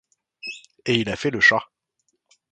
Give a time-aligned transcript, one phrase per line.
[0.87, 1.63] Et il a fait le chat.